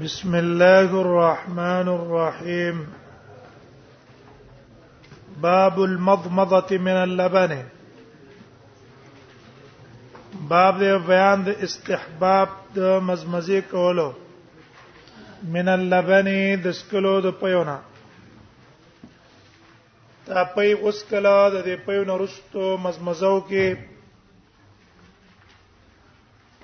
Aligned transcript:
بسم 0.00 0.34
الله 0.34 0.94
الرحمن 1.00 1.88
الرحيم 1.92 2.84
باب 5.42 5.80
المضمضه 5.82 6.78
من 6.78 6.96
اللبن 7.04 7.54
باب 10.52 10.78
د 10.82 11.06
بیان 11.06 11.42
د 11.48 11.64
استحباب 11.68 12.48
د 12.76 13.00
مزمزه 13.08 13.60
کولو 13.72 14.04
من 15.56 15.68
اللبن 15.74 16.28
د 16.68 16.78
سکلو 16.82 17.16
د 17.26 17.30
پيونه 17.42 17.76
تا 20.30 20.44
پي 20.54 20.72
اوس 20.82 20.98
کله 21.10 21.34
د 21.54 21.56
دې 21.66 21.76
پيونه 21.88 22.14
رستو 22.24 22.70
مزمزو 22.86 23.34
کې 23.48 23.66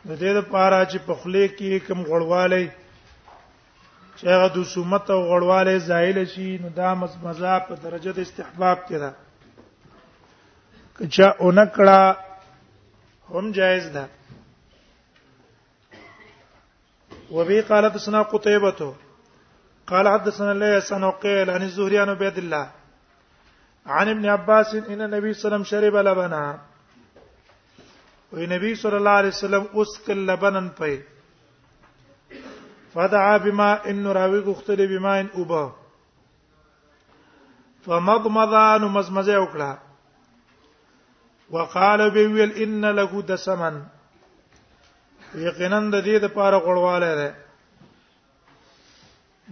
د 0.08 0.10
دې 0.20 0.32
لپاره 0.40 0.78
چې 0.90 0.98
په 1.06 1.12
خله 1.20 1.44
کې 1.58 1.78
کوم 1.90 2.00
غړوالي 2.14 2.64
چې 4.18 4.25
هغه 4.35 4.49
د 4.57 4.67
سومت 4.73 5.07
او 5.14 5.21
غړواله 5.31 5.73
زایل 5.91 6.18
شي 6.32 6.49
نو 6.64 6.68
دا 6.81 6.89
مزه 7.00 7.54
په 7.68 7.75
درجه 7.85 8.13
د 8.17 8.21
استحباب 8.27 8.79
کې 8.87 8.96
ده 9.03 9.11
کچا 10.99 11.29
اونکړه 11.45 12.00
هم 13.32 13.45
جائز 13.59 13.87
ده 13.96 14.04
وبه 17.37 17.59
قال 17.71 17.85
حدثنا 17.90 18.21
قتيبة 18.35 18.81
قال 19.93 20.07
حدثنا 20.15 20.53
ليس 20.62 20.89
عن 20.99 21.04
وقيل 21.11 21.49
عن 21.54 21.62
الزهري 21.62 21.99
عن 22.03 22.09
عبيد 22.17 22.39
الله 22.43 22.67
عن 23.96 24.09
ابن 24.15 24.26
عباس 24.37 24.75
ان 24.75 25.01
النبي 25.09 25.32
صلى 25.32 25.35
الله 25.35 25.40
عليه 25.40 25.40
وسلم 25.40 25.65
شرب 25.73 25.96
لبنا 26.09 26.45
وي 28.32 28.46
نبي 28.46 28.75
صلى 28.75 28.96
الله 28.96 29.17
عليه 29.21 29.29
وسلم 29.37 29.62
اسكل 29.82 30.18
لبنا 30.29 30.62
پي 30.79 30.93
فدعا 32.94 33.36
بما 33.44 33.72
ان 33.91 34.06
راوی 34.06 34.39
غختل 34.48 34.87
بما 34.87 35.20
ان 35.20 35.28
اوبا 35.39 35.62
فمضمضان 37.87 38.84
مزمزه 38.97 39.37
وکړه 39.42 39.70
وقال 41.55 42.00
بيويل 42.17 42.50
ان 42.67 42.84
له 42.98 43.12
دسمن 43.33 43.77
یقینا 45.47 45.81
د 45.81 45.97
دې 46.06 46.17
د 46.25 46.27
پاره 46.37 46.59
غړواله 46.67 47.11
ده 47.20 47.31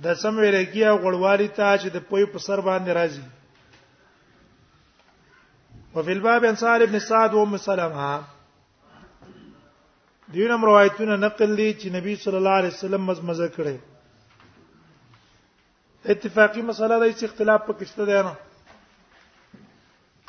د 0.04 0.14
سم 0.22 0.34
ورکیه 0.46 0.90
غړوالی 1.02 1.48
ته 1.56 1.66
چې 1.80 1.88
د 1.94 1.98
پوی 2.10 2.24
په 2.32 2.38
سر 2.46 2.58
باندې 2.68 2.90
راځي 2.98 3.26
وفي 5.94 6.12
الباب 6.16 6.42
انصار 6.52 6.78
ابن 6.86 6.96
سعد 7.08 7.30
وام 7.34 7.52
سلمہ 7.66 8.12
دیونه 10.32 10.56
روایتونه 10.66 11.16
نقل 11.24 11.56
دي 11.56 11.68
چې 11.80 11.86
نبی 11.94 12.14
صلی 12.24 12.36
الله 12.40 12.56
علیه 12.60 12.72
وسلم 12.76 13.02
مزمزه 13.10 13.48
کړي 13.56 13.76
اتفاقی 16.14 16.62
مسله 16.70 16.96
ده 17.02 17.08
چې 17.18 17.24
اختلاف 17.30 17.60
پکې 17.68 17.84
شته 17.92 18.02
دی 18.10 18.16
نه 18.28 18.34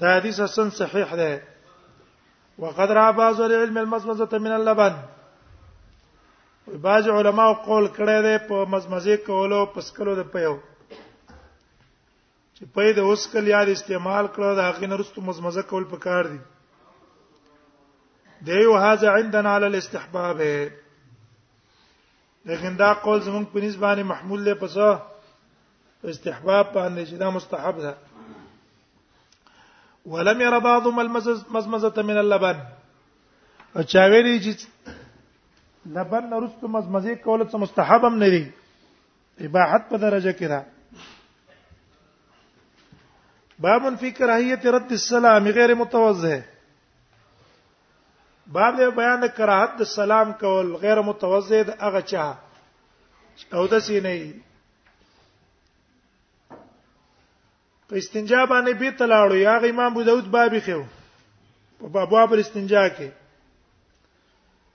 دا 0.00 0.06
حدیث 0.16 0.36
حسن 0.40 0.68
صحيح 0.80 1.08
ده 1.14 1.32
وقد 2.58 2.90
را 2.98 3.06
بعض 3.22 3.38
العلم 3.40 3.76
المزمزه 3.78 4.32
من 4.38 4.52
اللبن 4.58 4.94
بعض 6.86 7.04
علما 7.20 7.46
قول 7.70 7.84
کړی 7.88 8.18
دی 8.28 8.36
په 8.48 8.56
مزمزه 8.76 9.16
کولو 9.28 9.60
پسکلو 9.76 10.14
د 10.22 10.24
پیو 10.36 10.56
چې 12.62 12.70
په 12.74 12.90
دې 12.96 13.02
اوس 13.10 13.22
کل 13.32 13.48
یاد 13.48 13.68
استعمال 13.70 14.26
کړو 14.34 14.54
دا 14.56 14.64
غین 14.78 14.92
رستو 14.98 15.20
مزمزه 15.28 15.62
کول 15.70 15.84
پکار 15.92 16.24
دي 16.32 16.36
دیو 18.50 18.74
هاذا 18.82 19.12
عندنا 19.14 19.54
علی 19.56 19.66
الاستحباب 19.68 20.40
لیکن 22.50 22.76
دا 22.82 22.90
قول 23.06 23.20
زمونږ 23.22 23.44
په 23.54 23.60
نسبانه 23.66 24.02
محمول 24.10 24.44
له 24.48 24.54
پسه 24.54 25.02
استحباب 26.12 26.70
باندې 26.72 27.04
چې 27.08 27.14
دا 27.22 27.30
مستحب 27.36 27.80
ده 27.80 27.94
ولم 30.12 30.40
ير 30.44 30.58
بعضهم 30.66 30.98
المزمزه 31.04 32.02
من 32.10 32.18
اللبن 32.22 32.60
او 33.76 33.82
چا 33.94 34.04
ویلي 34.12 34.36
چې 34.44 35.90
لبن 35.98 36.30
نرست 36.36 36.62
مزمزه 36.76 37.14
کول 37.26 37.42
څه 37.48 37.54
مستحب 37.64 38.04
هم 38.10 38.18
نه 38.22 38.28
دي 38.36 38.44
اباحت 39.40 39.88
په 39.90 39.96
درجه 40.06 40.32
کې 40.32 40.48
ده 40.54 40.60
باب 43.62 43.84
فی 43.98 44.10
کراهیت 44.10 44.64
رد 44.74 44.90
السلام 44.92 45.44
غیر 45.56 45.72
متوضح 45.80 46.40
باب 48.54 48.76
دی 48.78 48.86
بیان 48.94 49.18
د 49.24 49.26
کراهت 49.36 49.72
د 49.80 49.82
سلام 49.90 50.30
کول 50.40 50.70
غیر 50.84 51.00
متوضح 51.08 51.60
د 51.68 51.70
هغه 51.84 52.00
چا 52.12 52.24
او 52.28 52.32
د 52.40 52.42
سینې 53.40 54.18
په 57.88 57.94
استنجا 58.00 58.40
باندې 58.54 58.72
به 58.80 58.90
تلاړو 59.00 59.36
یا 59.42 59.54
غ 59.58 59.60
امام 59.74 59.90
ابو 59.92 60.02
داود 60.10 60.26
بابي 60.38 60.60
خو 60.66 60.78
په 61.78 61.88
بابا 61.98 62.20
پر 62.34 62.42
استنجا 62.46 62.84
کې 62.88 63.08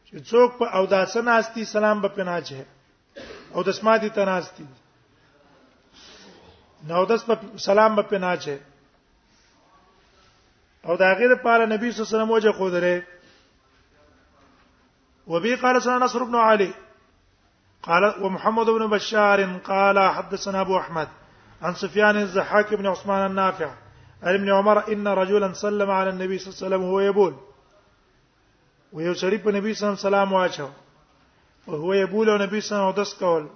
چې 0.07 0.15
څوک 0.31 0.49
په 0.61 0.65
او 0.79 0.83
داسنه 0.95 1.31
استي 1.41 1.63
سلام 1.73 1.97
به 2.07 2.11
پناځه 2.21 2.63
او 3.55 3.61
د 3.71 3.73
سمادي 3.83 4.09
تناستي 4.21 4.67
نو 6.87 7.03
داس 7.13 7.21
په 7.33 7.43
سلام 7.67 7.91
به 8.01 8.07
پناځه 8.15 8.57
او 10.87 10.95
دا 10.97 11.13
غیر 11.13 11.35
پاره 11.35 11.65
نبی 11.65 11.91
صلی 11.91 12.01
الله 12.03 12.07
علیه 12.07 12.17
وسلم 12.17 12.31
وجه 12.31 12.51
خو 12.51 12.69
دره 12.69 13.03
وبي 15.27 15.55
قال 15.55 15.81
سنا 15.81 15.97
نصر 15.97 16.23
بن 16.23 16.35
علي 16.35 16.73
قال 17.83 18.15
ومحمد 18.23 18.65
بن 18.67 18.87
بشار 18.89 19.57
قال 19.57 19.99
حدثنا 19.99 20.61
ابو 20.61 20.77
احمد 20.77 21.07
عن 21.61 21.73
سفيان 21.73 22.17
الزحاك 22.17 22.73
بن 22.73 22.85
عثمان 22.85 23.25
النافع 23.25 23.69
قال 24.23 24.33
ابن 24.35 24.49
عمر 24.53 24.83
ان 24.91 25.07
رجلا 25.07 25.53
سلم 25.53 25.91
على 25.91 26.09
النبي 26.09 26.37
صلى 26.37 26.47
الله 26.47 26.65
عليه 26.65 26.67
وسلم 26.75 26.83
وهو 26.87 26.99
يبول 26.99 27.33
ويو 28.93 29.13
شريف 29.13 29.47
النبي 29.47 29.73
صلى 29.73 29.87
الله 29.87 29.99
عليه 29.99 30.07
وسلم 30.07 30.11
سلام 30.11 30.71
وهو 31.67 31.93
يبول 31.93 32.29
النبي 32.29 32.61
صلى 32.61 32.77
الله 32.79 32.91
عليه 32.91 33.01
وسلم 33.01 33.45
دس 33.45 33.49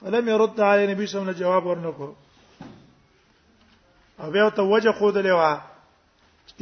فلم 0.00 0.28
يرد 0.28 0.60
عليه 0.60 0.84
النبي 0.84 1.06
صلى 1.06 1.20
الله 1.20 1.26
عليه 1.26 1.38
وسلم 1.40 1.46
جواب 1.48 1.66
ورنكو 1.66 2.14
ابي 4.20 4.50
توجه 4.50 4.56
ته 4.56 4.62
وجه 4.62 4.90
خود 4.92 5.18
لیوا 5.18 5.71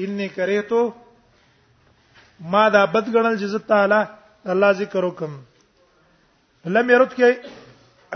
انی 0.03 0.29
کرے 0.35 0.61
تو 0.69 0.89
ما 2.53 2.69
دا 2.73 2.85
بد 2.95 3.09
غنل 3.15 3.37
جزت 3.39 3.67
تعالی 3.69 4.03
الله 4.53 4.73
ذکر 4.83 5.05
وکم 5.05 5.37
لم 6.77 6.91
يرد 6.91 7.13
کې 7.15 7.59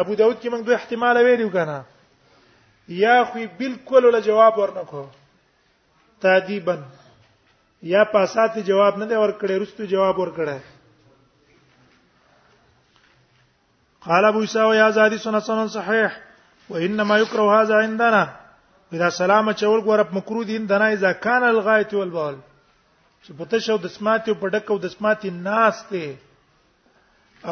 ابو 0.03 0.15
داود 0.21 0.37
کې 0.41 0.49
موږ 0.53 0.61
دوه 0.67 0.75
احتمال 0.75 1.17
ویلو 1.27 1.49
کنه 1.57 1.83
یا 3.01 3.17
خو 3.33 3.39
بالکل 3.59 4.13
له 4.13 4.21
جواب 4.29 4.59
ورنکو 4.59 5.03
تادیبا 6.27 6.77
یا 7.93 8.05
پاسات 8.13 8.57
جواب 8.71 8.99
نه 9.03 9.07
دی 9.07 9.15
ورکړی 9.15 9.63
رستو 9.63 9.85
جواب 9.95 10.17
ورکړی 10.19 10.59
قال 14.09 14.25
ابو 14.31 14.41
اسحاق 14.49 14.75
يا 14.75 14.91
زادي 15.01 15.19
سنن 15.19 15.69
صحيح 15.77 16.21
وانما 16.71 17.19
يكره 17.19 17.61
هذا 17.63 17.77
عندنا 17.85 18.25
دا 18.99 19.11
سلام 19.11 19.51
چول 19.53 19.81
ګور 19.85 20.03
په 20.09 20.15
مکرو 20.17 20.43
دین 20.51 20.67
دنا 20.69 20.87
اذا 20.95 21.13
کان 21.25 21.43
الغایت 21.45 21.95
والبال 21.95 22.35
چې 23.25 23.31
پته 23.39 23.59
شو 23.67 23.77
د 23.85 23.93
سماعت 23.97 24.29
په 24.41 24.49
ډکو 24.55 24.77
د 24.85 24.93
سماعت 24.97 25.25
ناس 25.49 25.83
ته 25.89 26.15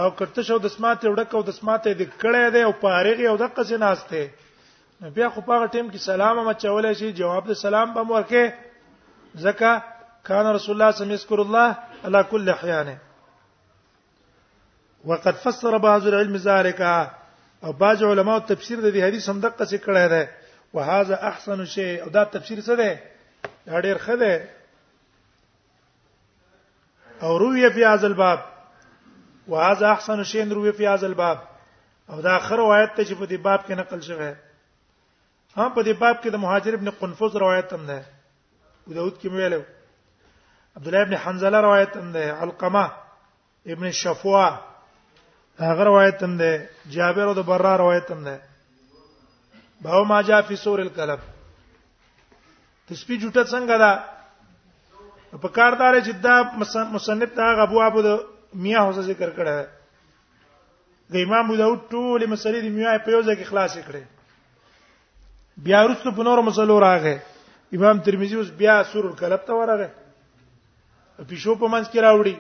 او 0.00 0.10
کته 0.18 0.42
شو 0.48 0.58
د 0.64 0.74
سماعت 0.74 1.06
ډکو 1.20 1.42
د 1.48 1.58
سماعت 1.60 1.86
د 1.86 2.02
کړه 2.20 2.50
دی 2.56 2.62
او 2.66 2.72
پاره 2.84 3.14
او 3.30 3.36
د 3.42 3.54
قصې 3.56 3.76
ناس 3.84 4.00
ته 4.10 4.30
بیا 5.18 5.28
خو 5.34 5.40
په 5.48 5.66
ټیم 5.72 5.86
کې 5.92 6.00
سلام 6.10 6.44
ما 6.50 6.54
چولې 6.64 6.92
شي 6.98 7.12
جواب 7.22 7.48
د 7.52 7.58
سلام 7.62 7.94
به 7.94 8.04
ورکه 8.10 8.44
زکه 9.46 9.72
کان 10.28 10.46
رسول 10.54 10.74
الله 10.76 10.92
صلی 10.92 10.92
الله 10.92 10.92
علیه 10.92 11.02
وسلم 11.04 11.16
یذكر 11.20 11.38
الله 11.46 11.68
على 12.10 12.22
كل 12.30 12.50
حيان 12.62 12.88
وقد 15.12 15.40
فسر 15.44 15.78
بعض 15.86 16.06
العلم 16.08 16.36
ذلك 16.36 16.80
او 17.64 17.72
بعض 17.80 18.02
علماء 18.10 18.38
تفسیر 18.52 18.78
د 18.80 18.88
دې 18.94 19.02
حدیث 19.08 19.28
هم 19.28 19.40
دقه 19.46 19.64
څه 19.64 19.84
کړی 19.86 20.06
دی 20.14 20.24
وهذا 20.72 21.28
احسن 21.28 21.64
شيء 21.64 22.02
او 22.02 22.08
دا 22.08 22.24
تفسیر 22.24 22.60
څه 22.60 22.70
دی 22.76 22.94
دا 23.66 23.80
ډیر 23.80 23.98
ښه 24.04 24.14
دی 24.22 24.36
او 27.22 27.36
رویه 27.44 27.68
فی 27.68 27.84
هذا 27.86 28.06
الباب 28.06 28.40
وهذا 29.48 29.92
احسن 29.92 30.24
شيء 30.24 30.48
رویه 30.52 30.72
فی 30.72 30.86
هذا 30.88 31.06
الباب 31.06 31.38
او 32.10 32.20
دا 32.20 32.36
اخر 32.36 32.56
روایت 32.62 32.94
ته 32.96 33.04
چې 33.04 33.14
په 33.14 33.26
دې 33.26 33.34
باب 33.34 33.66
کې 33.66 33.72
نقل 33.72 34.00
شوی 34.02 34.34
هم 35.56 35.70
په 35.74 35.82
دې 35.82 35.92
باب 35.92 36.22
کې 36.22 36.28
د 36.30 36.34
مهاجر 36.44 36.74
ابن 36.74 36.90
قنفذ 36.90 37.36
روایت 37.44 37.72
هم 37.74 37.86
ده 37.86 38.02
او 38.86 38.94
داود 38.94 39.18
کې 39.20 39.26
ویلو 39.26 39.62
عبد 40.76 40.86
الله 40.86 41.02
ابن 41.02 41.16
حنزله 41.16 41.60
روایت 41.66 41.96
هم 41.96 42.12
ده 42.12 42.34
علقمه 42.34 42.90
ابن 43.76 43.90
شفوا 43.90 44.50
هغه 45.58 45.84
روایت 45.90 46.22
هم 46.24 46.36
ده 46.38 46.66
جابر 46.96 47.26
او 47.28 47.34
د 47.40 47.46
برار 47.52 47.78
روایت 47.80 48.10
هم 48.12 48.24
ده 48.24 48.40
باو 49.82 50.04
ما 50.04 50.20
جاء 50.26 50.40
فی 50.48 50.56
سور 50.56 50.78
الکلب 50.78 51.20
تسبیح 52.88 53.18
جټه 53.22 53.42
څنګه 53.52 53.76
ده 53.82 55.38
په 55.44 55.48
کاردار 55.58 55.98
جدا 56.08 56.34
مصنف 56.94 57.30
ته 57.38 57.54
غبو 57.60 57.80
ابو 57.86 58.02
د 58.06 58.18
میاه 58.66 58.84
حوزه 58.88 59.02
ذکر 59.06 59.30
کړه 59.30 59.66
د 61.14 61.26
امام 61.26 61.42
ابو 61.46 61.56
داود 61.60 61.80
ټول 61.90 62.26
مسلې 62.32 62.60
د 62.64 62.68
میاه 62.76 62.98
په 63.04 63.10
یوځه 63.10 63.34
کې 63.38 63.44
خلاص 63.50 63.74
کړي 63.86 64.02
بیا 65.66 65.80
وروسته 65.84 66.10
په 66.18 66.22
نورو 66.28 66.42
مسلو 66.50 66.76
راغې 66.84 67.16
امام 67.78 68.00
ترمذی 68.10 68.36
اوس 68.42 68.50
بیا 68.62 68.76
سور 68.92 69.04
الکلب 69.10 69.44
ته 69.48 69.52
ورغه 69.62 69.88
پښو 71.28 71.54
په 71.64 71.72
منځ 71.74 71.86
کې 71.90 72.00
راوړي 72.00 72.36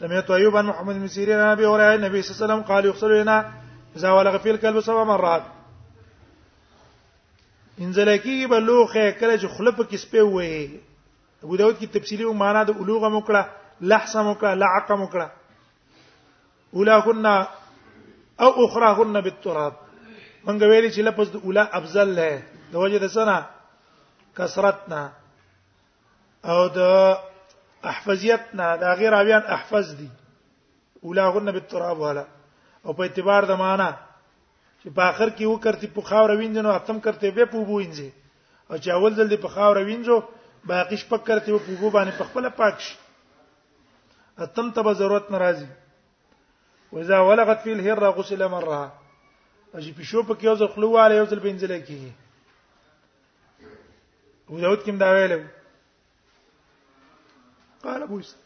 سمعت 0.00 0.30
ایوب 0.36 0.52
بن 0.54 0.66
محمد 0.66 0.94
بن 1.00 1.08
سیرین 1.14 1.38
نبی 1.44 1.64
اور 1.70 1.80
نبی 1.80 1.96
صلی 1.96 2.06
الله 2.06 2.18
علیه 2.18 2.44
وسلم 2.44 2.62
قال 2.72 2.84
یغسل 2.84 3.10
لنا 3.20 3.38
اذا 3.96 4.12
ولغ 4.18 4.36
فی 4.42 4.50
الكلب 4.50 4.80
سبع 4.88 5.02
مرات 5.10 5.42
انزل 7.80 8.16
کیږي 8.16 8.48
به 8.52 8.58
لوخه 8.58 9.10
کله 9.10 9.38
چې 9.38 9.46
خلپ 9.58 9.80
کې 9.80 9.96
سپې 10.04 10.28
وې 10.28 10.78
ابو 11.44 11.56
داود 11.56 11.78
کی 11.78 11.86
تفصیلی 11.98 12.24
او 12.30 12.36
معنا 12.44 12.62
د 12.70 12.78
الوغه 12.86 13.10
مکړه 13.16 13.90
لحسه 13.94 14.22
مکړه 14.30 14.54
لعقه 14.62 14.96
مکړه 15.02 15.28
اولا 16.74 17.00
كنا 17.06 17.36
او 18.44 18.54
اخراهن 18.66 19.16
بالتراب 19.26 19.74
مونږ 20.46 20.60
ویلي 20.70 20.90
چې 20.94 21.00
لفظ 21.08 21.28
د 21.34 21.42
اوله 21.46 21.64
افضل 21.78 22.08
له 22.18 22.30
د 22.72 22.78
وجه 22.84 22.98
د 23.04 23.10
سنا 23.16 23.36
کثرتنا 24.36 25.02
او 26.52 26.58
د 26.78 27.90
احفظیتنا 27.92 28.68
دا 28.82 28.90
غیر 29.02 29.14
اویان 29.20 29.42
احفظ 29.56 29.86
دي 29.98 30.08
اولاهن 31.06 31.46
بالتراب 31.58 31.98
والا 32.06 32.24
او 32.84 32.90
په 32.96 33.02
اعتبار 33.08 33.42
د 33.50 33.60
معنا 33.64 33.90
چې 34.80 34.88
په 34.96 35.02
اخر 35.10 35.28
کې 35.36 35.44
و 35.52 35.60
کرتی 35.66 35.86
په 35.98 36.08
خاور 36.10 36.30
وینځنو 36.36 36.70
ختم 36.78 36.96
کرتے 37.06 37.30
به 37.36 37.44
په 37.52 37.58
بو 37.70 37.74
وینځي 37.78 38.10
او 38.70 38.76
چې 38.82 38.88
اول 38.96 39.14
دل 39.20 39.28
دې 39.32 39.38
په 39.42 39.48
خاور 39.58 39.76
وینځو 39.76 40.16
باقی 40.72 40.96
شپک 41.04 41.24
کرتے 41.30 41.52
و 41.52 41.58
په 41.68 41.72
بو 41.84 41.90
باندې 41.90 42.18
په 42.18 42.24
خپل 42.32 42.48
پاک 42.60 42.80
شي 42.88 42.94
اتم 44.46 44.70
ته 44.78 44.82
به 44.82 44.92
ضرورت 45.02 45.30
ناراضي 45.36 45.66
واذا 46.92 47.18
ولغت 47.18 47.60
فيه 47.60 47.72
الهره 47.72 48.08
غسل 48.10 48.48
مرها 48.48 48.92
اجي 49.74 49.94
چې 49.94 50.28
پښو 50.28 50.44
يوزل 50.44 50.68
خلوه 50.68 51.00
على 51.00 51.16
يوزل 51.16 51.40
خلو 51.40 51.46
واله 51.46 51.54
یو 51.56 51.62
ځل 51.66 52.10
قال 57.84 58.02
ابو 58.02 58.16
يوسف 58.16 58.36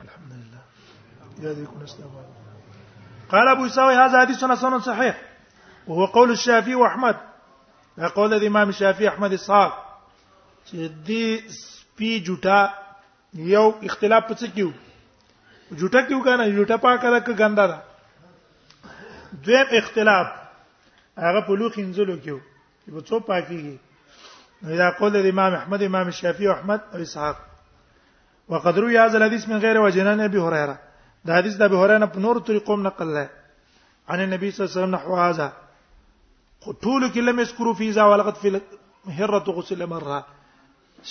الحمد 0.00 0.32
لله 0.32 0.62
يهديكم 1.50 1.78
الاسلام 1.80 2.10
قال 3.32 3.48
ابو 3.48 3.66
يساوي 3.66 3.94
هذا 3.94 4.20
حديث 4.20 4.38
سنه 4.40 4.78
صحيح 4.80 5.22
وهو 5.86 6.04
قول 6.06 6.30
الشافعي 6.30 6.74
واحمد 6.74 7.16
قول 8.14 8.34
الامام 8.34 8.68
الشافعي 8.68 9.08
احمد 9.08 9.32
اسحاق 9.32 10.00
دي 11.06 11.48
سبي 11.48 12.20
جوتا 12.20 12.74
يو 13.34 13.74
اختلاف 13.82 14.32
بتسكيو 14.32 14.72
جوټه 15.70 16.00
کیو 16.08 16.18
کنه 16.22 16.46
جوټه 16.54 16.76
پاکه 16.82 17.10
ده 17.14 17.20
که 17.26 17.32
ګنده 17.32 17.66
ده 17.66 17.78
دویم 19.46 19.66
اختلاف 19.78 20.26
هغه 21.22 21.40
په 21.48 21.56
لوخ 21.62 21.72
انزلو 21.82 22.16
کیو 22.26 22.38
چې 22.84 22.90
په 22.90 23.00
څو 23.08 23.20
پاکيږي 23.30 23.76
دا 24.82 24.90
قول 24.98 25.12
د 25.14 25.26
امام 25.30 25.54
احمد 25.54 25.82
امام 25.82 26.10
شافعي 26.18 26.46
او 26.46 26.52
احمد 26.54 26.80
او 26.94 27.00
اسحاق 27.06 27.36
وقد 28.54 28.78
روي 28.84 28.98
هذا 28.98 29.18
الحديث 29.18 29.48
من 29.48 29.58
غير 29.64 29.80
وجنان 29.86 30.20
ابي 30.28 30.38
هريره 30.44 30.76
دا 31.30 31.36
حدیث 31.38 31.56
د 31.56 31.62
ابي 31.68 31.76
هريره 31.82 32.06
په 32.14 32.18
نورو 32.28 32.40
طریقو 32.50 32.76
نقل 32.84 33.12
لای 33.18 33.26
عن 34.08 34.20
النبي 34.26 34.50
صلى 34.50 34.64
الله 34.64 34.72
عليه 34.72 34.78
وسلم 34.80 34.94
نحو 34.94 35.16
هذا 35.16 35.52
قتول 36.66 37.10
كلم 37.16 37.40
يذكر 37.40 37.72
في 37.80 37.90
ذا 37.96 38.04
ولقد 38.10 38.36
في 38.44 38.52
هرة 39.08 39.44
غسل 39.58 39.86
مره 39.94 40.22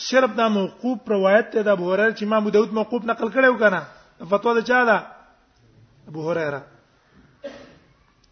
شرب 0.06 0.36
دا 0.36 0.48
موقوف 0.60 1.08
روایت 1.16 1.52
ته 1.54 1.62
د 1.70 1.78
ابو 1.78 1.94
هريره 1.94 2.16
چې 2.16 2.24
امام 2.24 2.50
داود 2.58 2.74
موقوف 2.82 3.06
نقل 3.14 3.32
کړو 3.38 3.60
کنه 3.66 3.84
فتوا 4.20 4.54
د 4.54 4.60
چا 4.68 4.82
ابو 6.08 6.32
هريره 6.32 6.64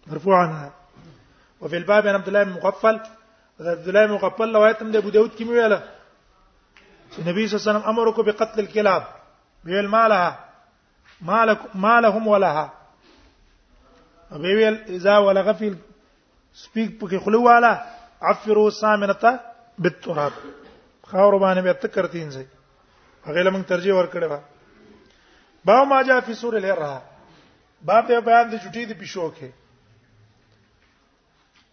مرفوعا 0.08 0.70
وفي 1.62 1.78
الباب 1.78 2.08
عن 2.08 2.16
عبد 2.16 2.28
الله 2.28 2.44
بن 2.44 2.52
مغفل 2.52 3.00
عبد 3.60 3.88
الله 3.88 4.06
بن 4.06 4.14
مغفل 4.14 4.56
روایت 4.56 4.82
هم 4.84 4.96
ابو 4.96 5.10
داود 5.10 5.32
کې 5.36 5.42
ویله 5.48 5.84
النبي 7.20 7.48
صلى 7.48 7.58
الله 7.58 7.70
عليه 7.70 7.72
وسلم 7.80 7.90
امرك 7.90 8.26
بقتل 8.28 8.60
الكلاب 8.60 9.04
بيل 9.64 9.88
مالها 9.88 10.50
مالك 11.22 11.60
مالهم 11.88 12.28
ولها 12.28 12.74
ویل 14.32 14.74
اذا 15.00 15.18
ولا 15.18 15.42
غفيل 15.42 15.78
سبيك 16.54 17.02
بك 17.04 17.24
خلو 17.26 17.44
والا 17.44 17.86
عفروا 18.22 18.70
سامنته 18.70 19.40
بالتراب 19.80 20.32
خاور 21.04 21.40
باندې 21.40 21.64
به 21.64 21.72
تکرتین 21.72 22.32
سي 22.32 22.48
هغه 23.28 23.42
لمن 23.48 23.64
ترجیح 23.72 24.00
ورکړه 24.04 24.44
با 25.66 25.86
ما 25.86 26.04
جاء 26.04 26.20
فی 26.22 26.34
سور 26.34 26.56
الهرا 26.56 27.02
باب 27.88 28.08
ته 28.08 28.20
بیان 28.30 28.48
د 28.52 28.56
جټې 28.64 28.84
د 28.90 28.94
پښوکه 29.02 29.50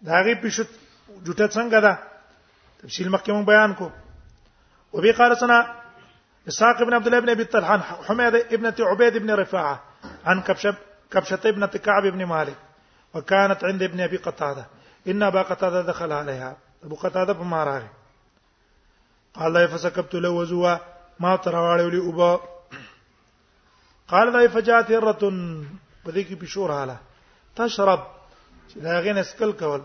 دا 0.08 0.20
غي 0.24 0.34
پښو 0.42 0.64
جټه 1.26 1.46
څنګه 1.56 1.78
ده 1.86 1.94
تفصیل 2.82 3.08
مخکې 3.10 3.30
مون 3.32 3.44
بیان 3.44 3.72
کو 3.74 3.90
او 4.94 5.00
به 5.00 5.12
قال 5.12 5.34
سنا 5.40 5.58
اساق 6.48 6.82
ابن 6.82 6.94
عبد 6.94 7.06
الله 7.06 7.18
ابن 7.18 7.28
ابي 7.30 7.44
طلحان 7.54 7.80
حميد 8.08 8.34
ابن 8.36 8.66
عبيد 8.92 9.16
ابن 9.16 9.30
رفاعه 9.42 9.78
عن 10.26 10.40
كبشب 10.42 10.74
كبشة 11.10 11.40
ابن 11.44 11.66
كعب 11.66 12.04
ابن 12.06 12.24
مالك 12.24 12.56
وكانت 13.14 13.64
عند 13.64 13.82
ابن 13.82 14.00
ابي 14.00 14.16
قتاده 14.16 14.66
ان 15.08 15.22
ابا 15.22 15.42
قتاده 15.42 15.82
دخل 15.82 16.12
عليها 16.12 16.56
ابو 16.84 16.94
قتاده 16.96 17.34
په 17.34 17.42
مارغه 17.42 17.90
قال 19.34 19.52
لا 19.52 19.66
فسكبت 19.66 20.14
له 20.14 20.30
وزوا 20.30 20.76
ما 21.20 21.36
ترى 21.36 21.54
واړولي 21.56 22.08
ابو 22.14 22.40
قال 24.10 24.32
لا 24.32 24.46
فجات 24.52 24.90
رتن 25.04 25.36
په 26.04 26.10
دې 26.14 26.22
کې 26.26 26.36
پښور 26.42 26.70
حاله 26.76 26.96
تشرب 27.58 28.00
چې 28.68 28.76
دا 28.86 28.94
غین 29.06 29.18
اسکل 29.24 29.52
کول 29.60 29.82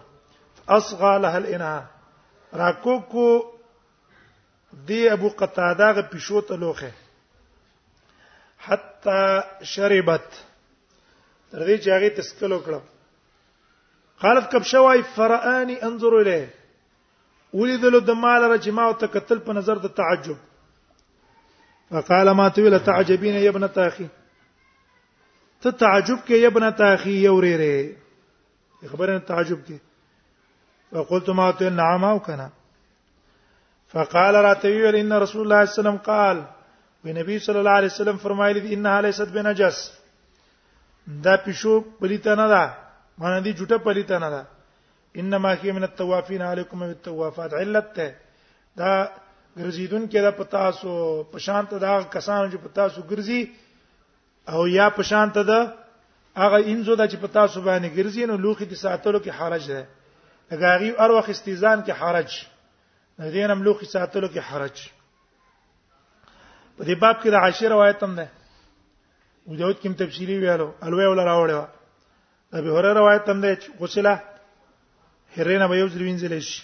اصغى 0.77 1.11
لها 1.25 1.37
الاناء 1.41 1.81
راکوکو 2.61 3.25
دی 4.87 5.01
ابو 5.17 5.29
قتاده 5.41 5.89
غ 5.97 6.07
پښو 6.13 6.39
ته 6.47 6.55
لوخه 6.61 6.91
حتا 8.67 9.19
شربت 9.73 10.27
تر 11.51 11.59
دې 11.67 11.75
چې 11.83 11.89
هغه 11.95 12.09
تسکل 12.21 12.51
وکړه 12.53 12.81
قالت 14.25 14.45
کبشوای 14.55 14.99
فرآني 15.19 15.75
انظر 15.91 16.13
الیه 16.21 16.47
ولیدلو 17.61 17.99
د 18.09 18.19
مال 18.25 18.43
رجما 18.55 18.83
او 18.89 18.93
تکتل 19.05 19.39
په 19.49 19.53
نظر 19.61 19.75
د 19.87 19.97
تعجب 20.01 20.37
فقال 21.91 22.31
ما 22.31 22.49
تویل 22.49 22.79
تعجبين 22.79 23.33
يا 23.35 23.49
ابن 23.49 23.71
تاخي 23.73 24.07
ته 25.61 25.71
تعجب 25.71 26.17
کې 26.27 26.45
ابن 26.45 26.71
تاخي 26.77 27.15
یو 27.23 27.39
ریره 27.41 27.95
خبره 28.91 29.17
تعجب 29.17 29.59
کې 29.67 29.77
فقلت 30.91 31.29
ما 31.39 31.51
تو 31.59 31.69
نعم 31.75 32.03
او 32.05 32.19
کنا 32.27 32.47
فقال 33.93 34.35
راتوي 34.45 35.01
ان 35.01 35.13
رسول 35.25 35.41
الله 35.43 35.65
صلى 35.65 35.65
الله 35.65 35.65
عليه 35.65 35.71
وسلم 35.71 35.97
قال 36.11 36.43
وی 37.05 37.39
صلى 37.39 37.59
الله 37.59 37.71
عليه 37.79 37.87
وسلم 37.93 38.17
فرمایلی 38.25 38.59
دي 38.59 38.73
انها 38.73 39.01
ليست 39.01 39.29
بنجس 39.37 39.81
دا 41.07 41.37
پښو 41.37 41.99
پلیته 41.99 42.35
نه 42.41 42.47
ده 42.53 42.73
مانه 43.17 43.39
دي 43.39 43.53
جټه 43.53 43.77
پلیته 43.85 44.17
نه 44.25 44.29
ده 44.29 44.45
انما 45.15 45.53
هي 45.53 45.71
من 45.71 45.83
التوافين 45.83 46.41
عليكم 46.41 46.79
بالتوافات 46.79 47.53
علت 47.53 47.95
ده 47.99 48.15
دا 48.77 48.91
ګرځیدون 49.59 50.07
کې 50.11 50.19
دا 50.25 50.31
پتا 50.39 50.71
سو 50.81 50.93
پشانت 51.31 51.71
دا 51.83 51.93
کسان 52.15 52.43
چې 52.51 52.57
پتا 52.65 52.85
سو 52.95 53.01
ګرځي 53.11 53.41
او 54.53 54.67
یا 54.67 54.87
پشانت 54.97 55.35
دا 55.51 55.59
هغه 56.43 56.57
انځو 56.71 56.95
دا 56.95 57.05
چې 57.11 57.17
پتا 57.23 57.43
سو 57.53 57.61
باندې 57.61 57.89
ګرځي 57.97 58.25
نو 58.31 58.35
لوخي 58.37 58.65
د 58.71 58.81
ساتلو 58.81 59.19
کې 59.19 59.31
حرج 59.39 59.63
ده 59.73 59.81
لګاغي 60.51 60.89
او 61.03 61.09
وخت 61.17 61.29
استیزان 61.35 61.77
کې 61.85 61.93
حرج 61.99 62.29
دین 63.37 63.51
هم 63.55 63.63
لوخي 63.69 63.85
ساتلو 63.93 64.27
کې 64.35 64.39
حرج 64.49 64.75
په 66.77 66.83
دې 66.83 66.95
باب 67.05 67.15
کې 67.23 67.29
د 67.31 67.35
عاشر 67.47 67.69
روایت 67.77 68.03
هم 68.07 68.15
ده 68.19 68.27
وجود 69.47 69.79
کوم 69.81 69.93
تفصیلی 70.05 70.37
ویلو 70.45 70.71
الوی 70.85 71.05
ولا 71.13 71.23
راوړو 71.23 71.63
ابي 72.59 72.69
هرره 72.75 72.93
روایت 73.01 73.29
هم 73.35 73.39
ده 73.47 73.55
چې 73.55 73.79
غسله 73.79 74.23
هرینه 75.37 75.67
به 75.73 75.81
یو 75.81 75.89
ځل 75.89 76.01
وینځل 76.01 76.39
شي 76.39 76.63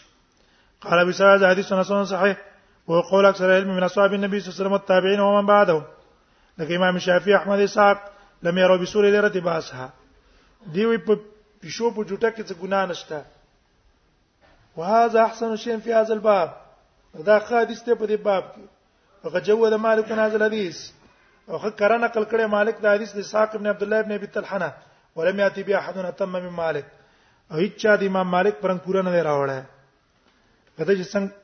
قال 0.86 1.00
ابي 1.00 1.14
سعد 1.24 1.44
حدیث 1.54 1.68
سنن 1.72 2.06
صحیح 2.16 2.36
هو 2.92 3.02
قول 3.02 3.26
اکثر 3.26 3.52
علم 3.56 3.68
من 3.76 3.84
اصحاب 3.84 4.14
النبي 4.14 4.40
صلى 4.40 4.48
الله 4.48 4.56
عليه 4.56 4.64
وسلم 4.64 4.72
والتابعين 4.72 5.20
ومن 5.20 5.46
بعدهم 5.46 5.84
لکه 6.58 6.76
امام 6.76 7.00
شافعي 7.00 7.36
احمد 7.36 7.60
اسحاق 7.60 8.12
لم 8.44 8.58
يروا 8.58 8.78
بسور 8.78 9.06
لرت 9.08 9.38
باسها 9.38 9.88
دی 10.74 10.86
وی 10.86 10.98
په 10.98 11.20
پښو 11.64 11.92
په 11.96 12.04
جوټه 12.10 12.30
کې 12.36 12.44
څه 12.50 12.54
ګناه 12.62 12.86
نشته 12.90 13.24
وهذا 14.78 15.24
احسن 15.24 15.56
شيء 15.64 15.80
في 15.80 15.94
هذا 15.94 16.14
الباب 16.14 16.54
دا 17.28 17.38
حدیث 17.50 17.82
ته 17.88 17.96
په 17.96 18.06
دې 18.08 18.20
باب 18.30 18.44
کې 18.54 19.26
هغه 19.26 19.40
جوه 19.40 19.78
مالک 19.88 20.12
نه 20.12 20.26
هذا 20.26 20.36
الحديث 20.38 20.82
او 21.50 21.58
هغه 21.58 21.70
کرا 21.70 21.98
نقل 21.98 22.24
کړي 22.26 22.50
مالک 22.58 22.82
دا 22.84 22.94
حدیث 22.96 23.16
د 23.16 23.22
ساق 23.34 23.56
ابن 23.60 23.68
عبد 23.74 23.84
الله 23.84 24.00
ابن 24.06 24.12
ابي 24.20 24.28
طلحه 24.28 24.78
ولم 25.16 25.40
ياتي 25.46 25.64
به 25.64 25.78
احد 25.80 25.98
اتم 25.98 26.32
من 26.36 26.48
مالک 26.64 26.86
او 27.52 27.58
هیڅ 27.58 27.76
چا 27.86 27.96
د 27.96 28.04
امام 28.12 28.30
مالک 28.38 28.60
پرنګ 28.62 28.84
پورا 28.88 29.02
نه 29.08 29.24
راوړل 29.30 29.62
کته 30.78 30.96
چې 30.96 31.14
څنګه 31.16 31.41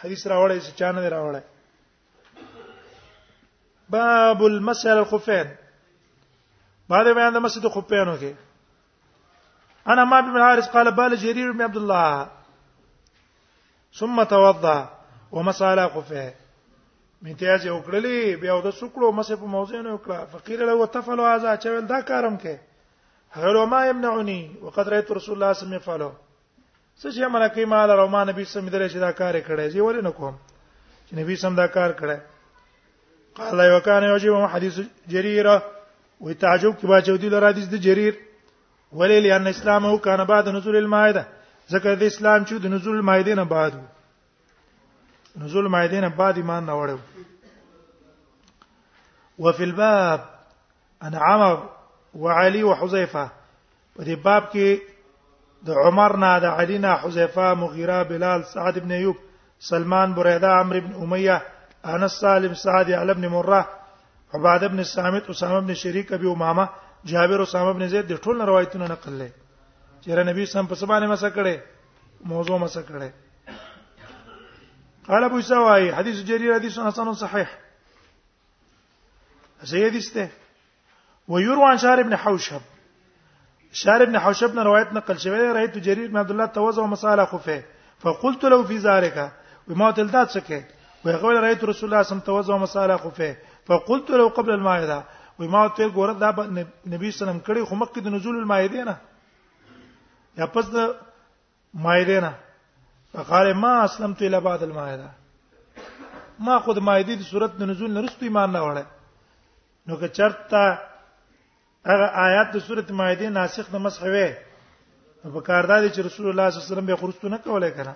حدیث 0.00 0.22
راوړی 0.32 0.58
چې 0.66 0.72
چانه 0.78 1.00
دی 1.02 1.08
راوړی 1.14 1.42
باب 3.90 4.42
المسل 4.42 4.98
الخفين 4.98 5.46
بعد 6.88 7.06
بیان 7.16 7.32
د 7.34 7.38
مسجد 7.44 7.64
خفینو 7.74 8.16
کې 8.22 8.32
انا 9.92 10.04
ما 10.04 10.20
بن 10.20 10.36
حارث 10.40 10.68
قال 10.70 10.90
بال 10.96 11.16
جرير 11.16 11.52
بن 11.52 11.60
عبد 11.62 11.76
الله 11.76 12.26
ثم 13.98 14.22
توضا 14.34 14.78
ومسعل 15.32 15.80
خفه 15.94 16.32
امتیاز 17.24 17.64
یو 17.66 17.78
کړلی 17.86 18.36
بیا 18.42 18.58
د 18.60 18.70
سکړو 18.80 19.08
مسې 19.18 19.34
په 19.42 19.46
موزه 19.54 19.82
نه 19.82 19.90
وکړه 19.94 20.28
فقیر 20.32 20.64
له 20.66 20.72
وتفل 20.80 21.20
او 21.20 21.26
ازا 21.32 21.56
چول 21.56 21.80
دا 21.94 22.00
کارم 22.00 22.36
کې 22.44 22.54
هر 23.42 23.64
ما 23.74 23.86
يمنعني 23.86 24.40
وقد 24.62 24.88
رايت 24.88 25.10
رسول 25.10 25.34
الله 25.34 25.52
صلى 25.52 25.52
الله 25.52 25.52
عليه 25.52 25.64
وسلم 25.68 25.74
يفعله 25.80 26.12
څه 27.00 27.10
چې 27.12 27.22
امر 27.24 27.48
کوي 27.54 27.64
مال 27.64 27.90
او 27.90 28.06
ما 28.08 28.24
نبی 28.24 28.44
سم 28.44 28.68
درې 28.68 28.88
چې 28.92 28.98
دا 28.98 29.10
کار 29.12 29.34
کړی 29.48 29.68
زی 29.72 29.80
ولې 29.80 30.02
نه 30.06 30.10
کوم 30.10 30.34
چې 31.08 31.12
نبی 31.20 31.36
سم 31.36 31.54
دا 31.56 31.66
کار 31.66 31.90
کړی 32.00 32.18
قال 33.36 33.60
یو 33.72 33.80
کان 33.80 34.02
یوجب 34.04 34.34
حدیث 34.54 34.78
جریره 35.14 35.54
و 36.20 36.32
تعجب 36.32 36.78
کې 36.78 36.84
با 36.86 37.00
چودی 37.00 37.28
لره 37.28 37.48
حدیث 37.50 37.68
د 37.68 37.74
جریر 37.86 38.14
ولې 38.92 39.22
لئن 39.26 39.46
اسلام 39.46 39.86
او 39.86 39.98
کان 39.98 40.24
بعد 40.32 40.48
نزول 40.56 40.76
المائده 40.76 41.24
ذکر 41.72 41.94
د 41.94 42.02
اسلام 42.10 42.44
چې 42.44 42.52
د 42.66 42.74
نزول 42.74 42.96
المائده 42.96 43.34
نه 43.34 43.44
بعد 43.54 43.72
نزول 45.44 45.64
المائده 45.64 46.00
نه 46.00 46.08
بعد 46.22 46.36
ایمان 46.42 46.66
نه 46.66 46.86
وړو 46.86 46.98
وفي 49.38 49.64
الباب 49.64 50.20
انا 51.02 51.18
عمر 51.22 51.60
وعلي 52.14 52.62
وحذيفه 52.64 53.26
په 53.96 54.04
دې 54.04 54.08
باب 54.28 54.50
کې 54.52 54.91
د 55.66 55.70
عمر 55.86 56.12
نه 56.24 56.32
د 56.44 56.54
علی 56.60 56.78
نه 56.84 56.92
حذیفه 57.02 57.48
مغیره 57.62 57.98
بلال 58.10 58.40
سعد 58.54 58.74
ابن 58.80 58.90
ایوب 58.98 59.16
سلمان 59.70 60.08
بریدا 60.16 60.50
عمرو 60.60 60.78
ابن 60.82 60.92
امیه 61.02 61.36
انس 61.94 62.12
سالم 62.22 62.54
سعد 62.62 62.88
علی 63.02 63.12
ابن 63.16 63.26
مره 63.36 63.62
عباد 64.34 64.64
ابن 64.70 64.82
صامت 64.94 65.24
اسامه 65.30 65.56
ابن 65.58 65.74
شریک 65.84 66.12
ابي 66.18 66.26
امامه 66.34 66.68
جابر 67.12 67.42
اسامه 67.42 67.70
ابن 67.74 67.86
زید 67.94 68.06
د 68.12 68.16
ټول 68.24 68.36
روایتونو 68.50 68.86
نقل 68.94 69.12
لې 69.20 69.30
چې 70.04 70.10
نبی 70.30 70.46
سم 70.54 70.66
په 70.72 70.80
سبانه 70.82 71.06
مسا 71.14 71.30
کړي 71.30 71.56
موضوع 72.34 72.58
مسا 72.64 72.82
کړي 72.88 73.10
قال 75.08 75.24
ابو 75.30 75.40
سواي 75.52 75.94
حديث 75.94 76.16
جرير 76.32 76.54
حديث 76.54 76.78
حسن 76.80 77.14
صحيح 77.24 77.58
زيد 79.72 79.94
استه 79.94 80.28
ويروى 81.28 81.70
عن 81.70 81.78
شهر 81.86 82.02
بن 82.02 82.14
حوشب 82.26 82.60
شار 83.72 84.00
ابن 84.02 84.16
حوشب 84.16 84.54
نه 84.54 84.62
روایت 84.62 84.92
نقل 84.92 85.16
شوی 85.18 85.52
رايت 85.52 85.78
جرير 85.78 86.06
بن 86.08 86.16
عبد 86.16 86.30
الله 86.30 86.46
توزع 86.46 86.84
مساله 86.86 87.24
خفه 87.24 87.62
فقلت 87.98 88.44
له 88.44 88.64
في 88.64 88.76
ذلك 88.78 89.32
وما 89.68 89.90
تلدات 89.90 90.30
سکه 90.30 90.64
ويقول 91.04 91.36
رايت 91.42 91.64
رسول 91.64 91.88
الله 91.90 92.02
صم 92.02 92.18
توزع 92.20 92.56
مساله 92.56 92.96
خفه 92.96 93.36
فقلت 93.66 94.10
له 94.10 94.28
قبل 94.28 94.50
المائده 94.50 95.04
وما 95.38 95.68
تل 95.68 95.92
ګوره 95.92 96.12
دا 96.20 96.30
نبی 96.86 97.10
سلام 97.10 97.38
کړي 97.46 97.62
خو 97.68 97.74
مکه 97.74 98.00
د 98.00 98.06
نزول 98.08 98.36
المائده 98.38 98.84
نه 98.84 98.96
یا 100.38 100.46
پس 100.54 100.66
د 100.74 100.94
مائده 101.74 102.20
نه 102.20 102.32
فقال 103.14 103.52
ما 103.54 103.84
اسلمت 103.84 104.22
الى 104.22 104.40
بعد 104.40 104.62
المائده 104.62 105.10
ما 106.38 106.58
خود 106.58 106.78
مائده 106.78 107.14
د 107.14 107.22
صورت 107.22 107.50
د 107.56 107.62
نزول 107.62 107.90
نه 107.94 108.00
رسټ 108.06 108.22
ایمان 108.22 108.52
نه 108.52 108.60
وړه 108.62 108.84
نو 109.86 109.96
که 109.96 110.08
چرته 110.08 110.91
هغه 111.90 112.06
آیات 112.28 112.48
د 112.54 112.62
سوره 112.66 112.84
مائده 112.98 113.26
ناسخ 113.38 113.66
د 113.74 113.80
مسح 113.84 114.02
وي 114.14 114.26
په 115.34 115.40
کاردار 115.48 115.82
چې 115.94 116.00
رسول 116.08 116.26
الله 116.28 116.46
صلی 116.46 116.56
الله 116.58 116.66
علیه 116.66 116.72
وسلم 116.74 116.88
به 116.90 116.96
خرڅ 117.00 117.20
نه 117.34 117.38
کولای 117.46 117.72
کړه 117.78 117.94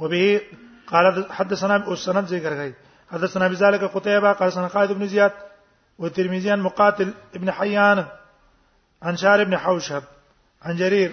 وبه 0.00 0.26
قال 0.90 1.06
حدثنا 1.38 1.74
ابو 1.82 1.94
سند 2.04 2.26
ذکر 2.34 2.52
غي 2.60 2.70
حدثنا 3.14 3.48
بذلك 3.48 3.82
قتيبة 3.96 4.32
قال 4.38 4.52
سنا 4.52 4.68
خالد 4.76 4.92
بن 4.92 5.06
زياد 5.14 5.32
والترمذي 6.04 6.50
عن 6.50 6.60
مقاتل 6.66 7.10
ابن 7.40 7.50
حيان 7.58 8.04
عن 9.02 9.16
شار 9.22 9.44
بن 9.44 9.56
حوشب 9.64 10.02
عن 10.62 10.76
جرير 10.76 11.12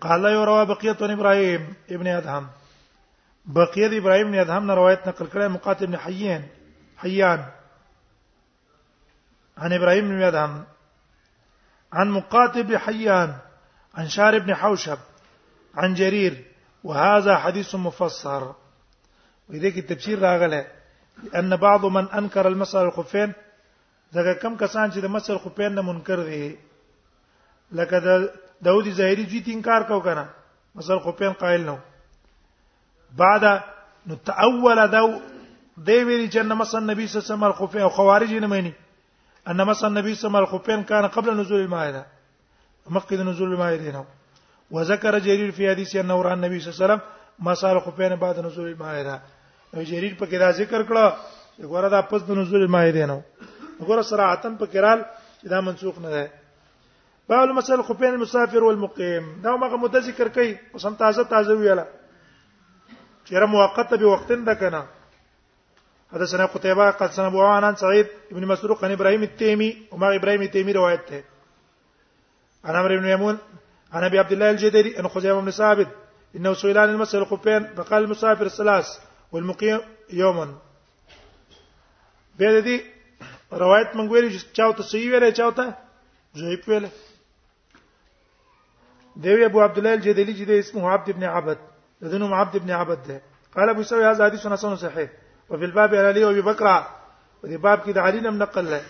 قال 0.00 0.24
يروى 0.24 0.66
بقية 0.66 0.96
عن 1.00 1.10
ابراهيم 1.10 1.74
ابن 1.90 2.06
ادهم 2.06 2.46
بقية 3.44 3.98
ابراهيم 3.98 4.30
بن 4.32 4.38
ادهم 4.38 4.70
روایت 4.70 5.08
نقل 5.08 5.30
کړه 5.30 5.52
مقاتل 5.58 5.84
ابن 5.84 5.96
حيان 5.96 6.42
حيان 7.04 7.44
عن 9.58 9.72
ابراهيم 9.72 10.08
بن 10.08 10.20
يدهم 10.22 10.64
عن 11.92 12.10
مقاتب 12.10 12.76
حيان 12.76 13.34
عن 13.94 14.08
شار 14.08 14.38
بن 14.38 14.54
حوشب 14.54 14.98
عن 15.74 15.94
جرير 15.94 16.44
وهذا 16.84 17.36
حديث 17.36 17.74
مفسر 17.74 18.54
وذيك 19.50 19.78
التفسير 19.78 20.18
راغله 20.18 20.66
ان 21.36 21.56
بعض 21.56 21.86
من 21.86 22.08
انكر 22.08 22.48
المسألة 22.48 22.88
الخفين 22.88 23.32
ځکه 24.14 24.32
كم 24.42 24.56
كسان 24.56 24.92
چې 24.92 24.98
د 24.98 25.04
مسل 25.06 25.38
منكر 25.84 26.16
نه 26.16 26.24
دي 26.24 26.58
لکه 27.72 27.98
داود 27.98 28.32
داوود 28.62 28.84
جيت 28.88 29.48
إنكار 29.48 29.82
كو 29.82 30.00
کو 30.02 30.24
مسألة 30.74 31.00
مسل 31.08 31.32
قائل 31.32 31.64
نو 31.66 31.78
بعد 33.12 33.62
نتأول 34.06 34.86
داو 34.90 35.10
دو 35.18 35.20
دی 35.76 36.04
ویلي 36.04 36.30
چې 36.30 36.36
نه 36.36 36.80
نبی 36.80 37.06
صلی 37.06 37.16
الله 37.20 37.46
علیه 37.46 37.48
وسلم 37.48 37.52
خپین 37.52 37.82
او 37.82 37.88
خوارج 37.88 38.32
نه 38.34 38.72
ان 39.48 39.66
مثلا 39.66 39.88
النبي 39.88 40.14
صلى 40.14 40.28
الله 40.28 40.38
عليه 40.38 40.48
وسلم 40.48 40.56
الخفين 40.58 40.82
كان 40.84 41.06
قبل 41.06 41.36
نزول 41.40 41.60
المائده 41.60 42.06
مخکې 42.88 43.14
د 43.14 43.20
نزول 43.28 43.52
المائده 43.52 43.90
نه 43.92 44.04
وذكر 44.70 45.18
جرير 45.18 45.50
في 45.52 45.68
حديث 45.70 45.96
انه 45.96 46.22
راى 46.22 46.32
النبي 46.34 46.60
صلى 46.60 46.68
الله 46.72 46.78
عليه 46.78 46.84
وسلم 46.84 47.00
مسال 47.48 47.76
الخفين 47.76 48.16
بعد 48.16 48.38
نزول 48.38 48.68
المائده 48.68 49.20
نو 49.74 49.82
جرير 49.82 50.14
په 50.20 50.26
کې 50.26 50.34
دا 50.42 50.50
ذکر 50.50 50.80
کړه 50.84 51.12
ګوره 51.70 51.88
دا 51.94 52.00
پس 52.00 52.22
د 52.22 52.30
نزول 52.30 52.62
المائده 52.62 53.06
نه 53.06 53.22
ګوره 53.80 54.00
صراحتن 54.00 54.56
په 54.58 54.66
کرال 54.66 55.04
دا 55.44 55.60
منسوخ 55.60 55.98
نه 55.98 56.08
ده 56.10 56.30
باول 57.28 57.54
مسل 57.54 57.82
خفين 57.82 58.08
المسافر 58.14 58.64
والمقيم 58.64 59.24
دا 59.42 59.56
مغه 59.56 59.76
متذکر 59.76 60.28
کوي 60.28 60.58
اوس 60.74 60.86
هم 60.86 60.94
تازه 60.94 61.22
تازه 61.24 61.52
ویاله 61.54 61.86
چیرې 63.28 63.44
موقته 63.54 63.96
به 63.96 64.06
وختن 64.12 64.44
ده 64.44 64.54
کنه 64.54 64.82
حدثنا 66.12 66.44
قتيبة 66.44 66.90
قال 66.90 67.10
سنة 67.10 67.26
أبو 67.26 67.42
عن 67.42 67.76
سعيد 67.76 68.06
بن 68.30 68.46
مسروق 68.46 68.84
عن 68.84 68.92
إبراهيم 68.92 69.22
التيمي 69.22 69.82
وما 69.92 70.16
إبراهيم 70.16 70.42
التيمي 70.42 70.72
روايته 70.72 71.22
عن 72.64 72.76
عمرو 72.76 72.96
بن 72.96 73.08
يمون 73.08 73.38
عن 73.92 74.04
أبي 74.04 74.18
عبد 74.18 74.32
الله 74.32 74.50
الجدري 74.50 74.98
ان 74.98 75.08
خزيمة 75.08 75.40
بن 75.40 75.50
ثابت 75.50 75.88
إنه 76.36 76.54
سئل 76.54 76.78
عن 76.78 76.88
المسجد 76.90 77.22
الخفين 77.22 77.74
فقال 77.74 78.04
المسافر 78.04 78.46
الثلاث 78.46 78.86
والمقيم 79.32 79.80
يوما 80.12 80.54
بعد 82.40 82.62
دې 82.64 82.80
روایت 83.52 83.96
من 83.96 84.08
ویل 84.08 84.38
چې 84.38 84.42
چاوته 84.56 84.82
صحیح 84.82 85.10
ویل 85.14 85.32
چاوته 85.34 85.72
ضعیف 86.36 86.68
ویل 86.68 86.88
ابو 89.44 89.60
عبد 89.60 89.78
الله 89.78 89.94
الجدلي 89.94 90.46
چې 90.46 90.48
اسمه 90.66 90.90
عبد 90.90 91.08
ابن 91.08 91.24
عبد 91.24 91.58
دنوم 92.02 92.34
عبد 92.34 92.56
ابن 92.56 92.70
عبد 92.70 93.02
ده 93.08 93.22
قال 93.56 93.68
ابو 93.68 93.82
سوي 93.82 94.10
هذا 94.10 94.24
حديث 94.24 94.46
حسن 94.46 94.76
صحيح 94.76 95.10
وفي 95.50 95.64
الباب 95.64 95.94
على 95.94 96.08
علي 96.08 96.24
وابي 96.24 96.40
بكر 96.40 96.84
وفي 97.44 97.56
باب 97.56 97.78
كده 97.86 98.00
علي 98.02 98.20
نقل 98.20 98.64
له 98.70 98.82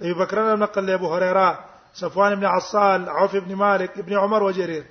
ابي 0.00 0.14
بكر 0.14 0.36
نم 0.54 0.62
نقل 0.62 0.86
له 0.86 0.94
ابو 0.94 1.14
هريره 1.14 1.48
صفوان 1.94 2.34
بن 2.34 2.44
عصال 2.44 3.08
عوف 3.08 3.36
بن 3.36 3.56
مالك 3.56 3.98
ابن 3.98 4.18
عمر 4.18 4.42
وجرير 4.42 4.84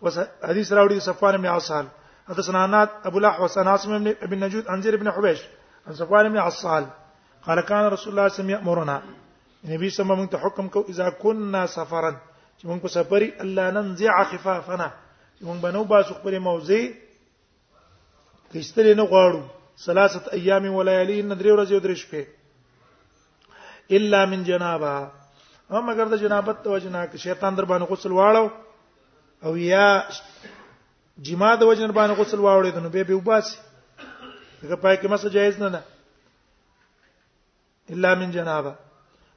وحديث 0.00 0.72
راوي 0.72 1.00
صفوان 1.00 1.36
بن 1.36 1.46
عصال 1.46 1.86
حدثنا 2.28 2.58
عنات 2.62 2.88
ابو 3.04 3.18
الاحوص 3.18 3.58
عن 3.58 3.68
عاصم 3.68 3.90
بن 4.22 4.38
نجود 4.44 4.68
عن 4.68 4.82
زير 4.82 4.96
بن 4.96 5.10
حبيش 5.10 5.40
عن 5.86 5.92
صفوان 5.94 6.28
بن 6.28 6.38
عصال 6.38 6.84
قال 7.46 7.60
كان 7.60 7.84
رسول 7.86 7.86
الله 7.86 7.96
صلى 7.96 8.10
الله 8.12 8.22
عليه 8.22 8.32
وسلم 8.34 8.50
يأمرنا 8.50 9.02
النبي 9.64 9.90
صلى 9.90 10.04
الله 10.04 10.14
عليه 10.16 10.24
وسلم 10.26 10.38
حكم 10.40 10.84
اذا 10.88 11.08
كنا 11.10 11.66
سفرا 11.66 12.16
من 12.64 12.80
موږ 12.80 12.86
سفري 12.86 13.28
الا 13.40 13.70
ننزع 13.70 14.22
خفافنا 14.24 14.90
من 15.40 15.60
بنو 15.60 15.84
باسو 15.84 16.14
خپل 16.14 16.38
موزي 16.40 16.94
کښتلې 18.54 18.94
نه 18.96 19.04
غواړو 19.06 19.42
ثلاثه 19.80 20.22
ایام 20.36 20.66
ولایلین 20.74 21.28
درې 21.40 21.50
ورځې 21.54 21.78
درې 21.84 21.96
شپې 22.02 22.22
الا 23.96 24.24
من 24.26 24.44
جنابه 24.44 25.10
هم 25.70 25.84
مگر 25.86 26.06
د 26.08 26.14
جنابت 26.22 26.56
تو 26.64 26.78
جنا 26.78 27.06
ک 27.06 27.16
شیطان 27.24 27.54
در 27.54 27.64
باندې 27.70 27.86
غسل 27.90 28.12
واړو 28.12 28.46
او 29.44 29.56
یا 29.56 29.86
جما 31.26 31.50
د 31.56 31.62
وجن 31.64 31.90
باندې 31.98 32.14
غسل 32.20 32.38
واړو 32.40 32.70
دنو 32.76 32.88
به 32.88 33.02
به 33.08 33.14
وباسي 33.14 33.58
دغه 34.62 34.76
پای 34.76 34.96
کې 34.96 35.08
مسه 35.10 35.28
جایز 35.30 35.58
نه 35.62 35.68
ده 35.68 35.80
الا 37.90 38.14
من 38.14 38.30
جنابه 38.30 38.74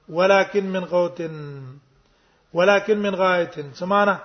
ولكن 0.09 0.63
من 0.71 0.83
غوت 0.85 1.21
ولكن 2.53 2.97
من 2.97 3.15
غایت 3.15 3.55
سمانه 3.75 4.19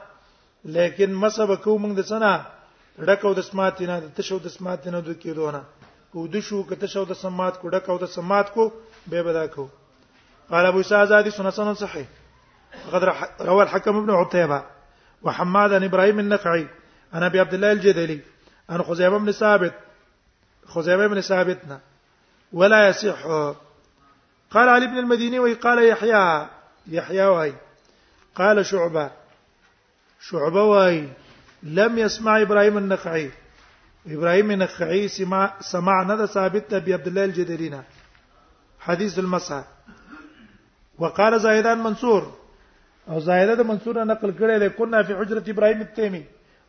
لیکن 0.64 1.10
مسبه 1.14 1.56
کوم 1.56 1.94
د 1.94 2.00
سنا 2.02 2.34
ډکو 2.98 3.32
د 3.34 3.40
سماتینه 3.40 4.00
د 4.00 4.06
تشو 4.16 4.38
د 4.38 4.48
سماتینه 4.48 5.00
د 5.00 5.12
کیدونه 5.22 5.62
کو 6.12 6.26
د 6.34 6.42
شو 6.48 6.62
کته 6.68 6.86
شو 6.92 7.02
د 7.10 7.18
سمات 7.22 7.60
کو 7.62 7.68
ډک 7.74 7.84
او 7.92 7.96
د 8.02 8.08
سمات 8.16 8.50
کو 8.54 8.64
به 9.12 9.22
بدا 9.26 9.44
کو 9.54 9.66
قال 10.52 10.66
ابو 10.70 10.82
سعد 10.88 11.12
هذه 11.16 11.30
سنه 11.36 11.50
سنن 11.58 11.74
صحيح 11.74 12.06
قد 12.94 13.02
روى 13.48 13.62
الحكم 13.66 13.96
ابن 14.00 14.10
عتيبه 14.14 14.58
وحماد 15.28 15.70
بن 15.76 15.84
ابراهيم 15.88 16.18
النخعي 16.24 16.66
انا 17.18 17.26
ابي 17.32 17.40
عبد 17.40 17.54
الله 17.58 17.72
الجدلي 17.76 18.18
انا 18.70 18.82
خزيمه 18.90 19.18
بن 19.18 19.32
ثابت 19.42 19.74
خزيمه 20.74 21.06
بن 21.14 21.20
ثابتنا 21.30 21.80
ولا 22.62 22.80
يصح 22.88 23.24
قال 24.50 24.68
علي 24.74 24.86
بن 24.86 24.98
المديني 25.04 25.38
وقال 25.44 25.82
يحيى 25.88 26.46
يحيى 26.96 27.26
واي 27.36 27.54
قال 28.42 28.66
شعبه 28.72 29.10
شعبه 30.30 30.62
واي 30.74 31.00
لم 31.80 31.98
يسمع 31.98 32.38
ابراهيم 32.42 32.78
النخعي 32.84 33.30
ابراهيم 34.06 34.50
النخعي 34.50 35.08
سماع 35.08 35.54
سمع 35.60 36.02
نه 36.02 36.26
ثابت 36.26 36.72
ابي 36.74 36.84
بي 36.84 36.94
عبد 36.94 37.06
الله 37.06 37.24
الجدرينا 37.24 37.84
حديث 38.80 39.18
المسعى 39.18 39.64
وقال 40.98 41.40
زيدان 41.40 41.78
منصور 41.78 42.34
او 43.08 43.18
زاهده 43.20 43.54
د 43.54 43.60
منصور 43.60 44.04
نقل 44.04 44.30
کړي 44.38 44.56
له 44.60 44.68
كنا 44.68 45.02
في 45.02 45.16
حجره 45.16 45.44
ابراهيم 45.48 45.80
التيمي 45.80 46.24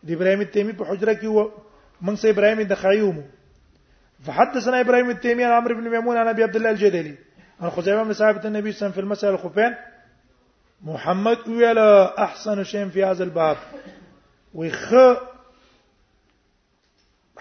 ابراهيم 0.10 0.42
التيمي 0.42 0.74
په 0.74 0.84
حجره 0.84 1.14
کې 1.14 1.26
و 1.26 1.52
من 2.02 2.16
سي 2.16 2.30
ابراهيم 2.30 2.60
النخعيوم 2.60 3.24
فحدثنا 4.26 4.82
ابراهيم 4.82 5.10
التيمي 5.10 5.44
عن 5.44 5.52
عمرو 5.52 5.76
بن 5.76 5.90
ميمون 5.90 6.18
عن 6.18 6.28
ابي 6.28 6.44
عبد 6.44 6.56
الله 6.56 6.70
الجدلي 6.70 7.16
عن 7.62 7.70
خزيمه 7.70 8.04
بن 8.04 8.14
ثابت 8.14 8.46
النبي 8.46 8.72
صلى 8.72 8.80
الله 8.80 8.92
عليه 8.92 8.92
وسلم 8.92 8.92
في 8.92 9.00
المسعى 9.00 9.30
الخفين 9.32 9.76
محمد 10.84 11.48
ویل 11.48 11.78
احسن 11.80 12.64
شيء 12.64 12.88
في 12.90 13.04
هذا 13.06 13.24
الباب 13.24 13.58
ويخ 14.54 14.94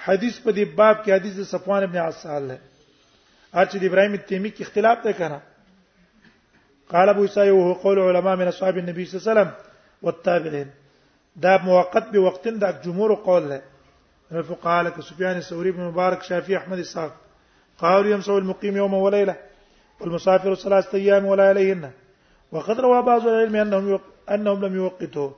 حدیث 0.06 0.34
په 0.44 0.50
دې 0.56 0.64
باب 0.78 0.96
کې 1.04 1.10
حدیث 1.16 1.34
د 1.36 1.42
صفوان 1.52 1.82
ابن 1.86 1.96
عسال 2.08 2.42
ده 2.50 2.56
ارچ 3.62 3.72
د 3.82 3.84
ابراهیم 3.88 4.12
تیمی 4.30 4.50
کې 4.54 4.60
اختلاف 4.66 4.98
ده 5.06 5.12
کنه 5.20 5.38
قال 6.92 7.08
ابو 7.12 7.22
اسحاق 7.28 7.48
وهو 7.54 7.72
قول 7.84 7.98
علماء 8.04 8.36
من 8.42 8.48
اصحاب 8.54 8.76
النبي 8.82 9.04
صلى 9.06 9.16
الله 9.18 9.30
عليه 9.30 9.32
وسلم 9.32 9.50
والتابعين 10.04 10.68
دا 11.46 11.52
موقت 11.68 12.04
به 12.12 12.20
وقت 12.26 12.48
دا 12.48 12.70
جمهور 12.84 13.14
قول 13.26 13.44
ده 13.50 13.60
الفقهاء 14.32 14.82
لك 14.86 15.00
سفيان 15.10 15.36
الثوري 15.42 15.70
بن 15.76 15.80
مبارك 15.90 16.22
شافعي 16.22 16.56
احمد 16.56 16.82
قال 16.94 17.10
قالوا 17.82 18.20
سو 18.28 18.38
المقيم 18.38 18.76
يوم 18.76 18.94
وليله 18.94 19.36
والمسافر 20.00 20.54
ثلاثة 20.54 20.98
ايام 20.98 21.24
ولا 21.26 21.48
عليهن 21.50 21.90
وقد 22.52 22.80
روى 22.80 23.02
بعض 23.02 23.26
العلم 23.26 23.56
انهم 23.56 24.00
انهم 24.34 24.64
لم 24.64 24.76
يوقتوه 24.76 25.34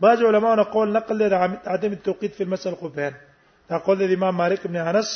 بعض 0.00 0.22
علماء 0.24 0.62
قول 0.62 0.92
نقل 0.92 1.22
عدم 1.66 1.92
التوقيت 1.92 2.34
في 2.34 2.42
المسألة 2.42 2.72
القبان 2.74 3.14
دا 3.70 3.76
قول 3.86 3.96
د 3.98 4.02
امام 4.16 4.34
مالک 4.42 4.60
ابن 4.66 4.76
انس 4.82 5.08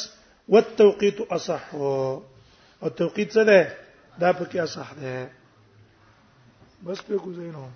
والتوقيت 0.52 1.18
اصح 1.36 1.62
او 2.82 2.88
توقيت 3.00 3.28
څه 3.36 3.42
ده 3.48 3.58
دا 4.22 4.30
پکې 4.38 4.58
اصح 4.66 4.88
ده 5.00 5.12
بس 6.84 6.98
په 7.06 7.14
کوزینو 7.24 7.66